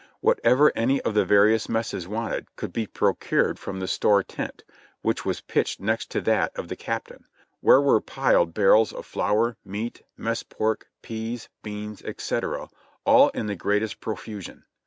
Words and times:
Whatever 0.19 0.75
any 0.75 0.99
of 1.01 1.13
the 1.13 1.25
various 1.25 1.69
messes 1.69 2.07
wanted 2.07 2.47
could 2.55 2.73
be 2.73 2.87
procured 2.87 3.59
from 3.59 3.79
the 3.79 3.87
store 3.87 4.23
tent, 4.23 4.63
which 5.03 5.25
was 5.25 5.41
pitched 5.41 5.79
next 5.79 6.09
to 6.09 6.21
that 6.21 6.51
of 6.57 6.69
the 6.69 6.75
captain, 6.75 7.25
where 7.59 7.79
were 7.79 8.01
piled 8.01 8.51
barrels 8.51 8.91
of 8.91 9.05
flour, 9.05 9.57
meat, 9.63 10.01
mess 10.17 10.41
pork, 10.41 10.87
peas, 11.03 11.49
beans, 11.61 12.01
&c., 12.17 12.39
all 13.05 13.29
in 13.35 13.45
the 13.45 13.55
greatest 13.55 13.99
pro 13.99 14.15
fusion. 14.15 14.63